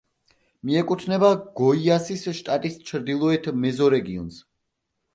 [0.69, 1.29] მიეკუთვნება
[1.61, 4.45] გოიასის შტატის ჩრდილოეთ მეზორეგიონს.